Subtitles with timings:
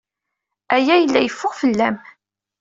[0.75, 1.97] Aya yella yeffeɣ fell-am.